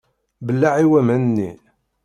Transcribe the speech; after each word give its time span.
Belleɛ 0.45 0.75
i 0.83 0.85
waman-nni! 0.91 1.51